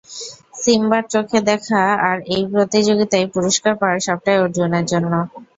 [0.61, 5.13] সিম্বার চোখে দেখা আর এই প্রতিযোগিতায় পুরুষ্কার পাওয়া, সবটাই অর্জুনের জন্য।